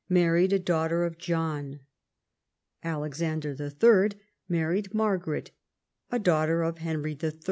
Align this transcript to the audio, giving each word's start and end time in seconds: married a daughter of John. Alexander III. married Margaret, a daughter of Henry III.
married 0.09 0.51
a 0.51 0.57
daughter 0.57 1.05
of 1.05 1.19
John. 1.19 1.81
Alexander 2.83 3.53
III. 3.55 4.19
married 4.49 4.95
Margaret, 4.95 5.51
a 6.09 6.17
daughter 6.17 6.63
of 6.63 6.79
Henry 6.79 7.15
III. 7.21 7.39